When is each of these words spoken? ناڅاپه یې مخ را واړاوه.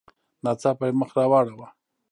ناڅاپه 0.43 0.83
یې 0.89 0.97
مخ 0.99 1.09
را 1.17 1.25
واړاوه. 1.31 1.67